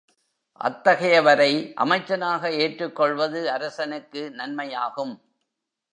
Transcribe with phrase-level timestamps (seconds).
[0.61, 1.73] அத்தகையவரை
[1.75, 5.13] அமைச்சனாக ஏற்றுக்கொள்வது அரசனுக்கு நன்மையாகும்.